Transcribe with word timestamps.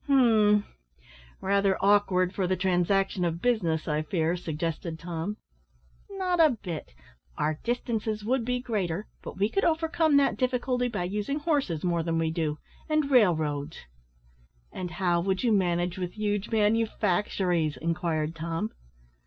"Hum, 0.07 0.65
rather 1.41 1.77
awkward 1.79 2.33
for 2.33 2.47
the 2.47 2.55
transaction 2.57 3.23
of 3.23 3.39
business, 3.39 3.87
I 3.87 4.01
fear," 4.01 4.35
suggested 4.35 4.97
Tom. 4.97 5.37
"Not 6.09 6.39
a 6.39 6.57
bit; 6.63 6.95
our 7.37 7.59
distances 7.63 8.25
would 8.25 8.43
be 8.43 8.59
greater, 8.61 9.05
but 9.21 9.37
we 9.37 9.47
could 9.47 9.63
overcome 9.63 10.17
that 10.17 10.37
difficulty 10.37 10.87
by 10.87 11.03
using 11.03 11.37
horses 11.37 11.83
more 11.83 12.01
than 12.01 12.17
we 12.17 12.31
do 12.31 12.57
and 12.89 13.11
railroads." 13.11 13.77
"And 14.71 14.89
how 14.89 15.21
would 15.21 15.43
you 15.43 15.51
manage 15.51 15.99
with 15.99 16.13
huge 16.13 16.49
manufactories?" 16.49 17.77
inquired 17.77 18.35
Tom. 18.35 18.71